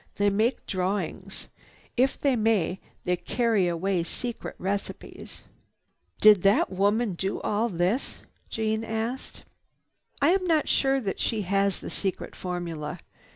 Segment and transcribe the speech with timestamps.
[0.15, 1.47] They make drawings.
[1.95, 5.43] If they may, they carry away secret receipts."
[6.19, 9.43] "Did that woman do all this?" Jeanne asked.
[10.19, 12.97] "I am not sure that she has the secret formula.